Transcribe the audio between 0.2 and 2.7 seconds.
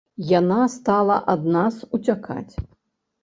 Яна стала ад нас уцякаць.